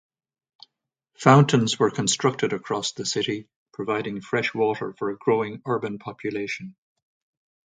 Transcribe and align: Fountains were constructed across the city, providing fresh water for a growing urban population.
Fountains 1.13 1.77
were 1.77 1.91
constructed 1.91 2.53
across 2.53 2.91
the 2.93 3.05
city, 3.05 3.47
providing 3.71 4.19
fresh 4.19 4.51
water 4.51 4.93
for 4.97 5.11
a 5.11 5.17
growing 5.19 5.61
urban 5.67 5.99
population. 5.99 6.75